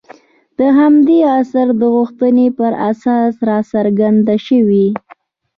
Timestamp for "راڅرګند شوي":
3.49-4.87